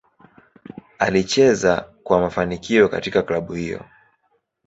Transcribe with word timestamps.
Alicheza 0.99 1.75
kwa 1.79 1.91
kwa 2.03 2.19
mafanikio 2.21 2.89
katika 2.89 3.21
klabu 3.21 3.53
hiyo. 3.53 3.85